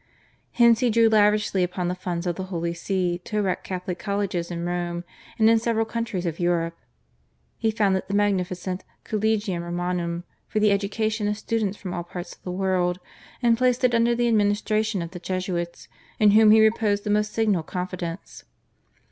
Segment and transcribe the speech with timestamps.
[0.53, 4.49] Hence he drew lavishly upon the funds of the Holy See to erect Catholic Colleges
[4.49, 5.03] in Rome
[5.37, 6.75] and in several countries of Europe.
[7.59, 12.41] He founded the magnificent /Collegium Romanum/ for the education of students from all parts of
[12.41, 12.97] the world,
[13.43, 15.87] and placed it under the administration of the Jesuits,
[16.17, 18.45] in whom he reposed the most signal confidence.